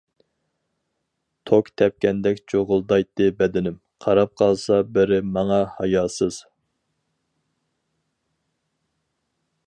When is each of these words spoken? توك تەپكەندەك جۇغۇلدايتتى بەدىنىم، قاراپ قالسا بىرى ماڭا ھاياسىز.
توك 1.49 1.67
تەپكەندەك 1.81 2.39
جۇغۇلدايتتى 2.53 3.27
بەدىنىم، 3.41 3.75
قاراپ 4.05 4.33
قالسا 4.43 4.79
بىرى 4.95 5.19
ماڭا 5.35 5.59
ھاياسىز. 5.77 6.41